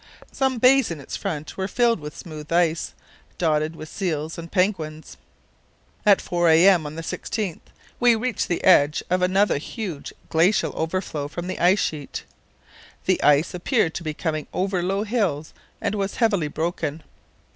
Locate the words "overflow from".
10.75-11.45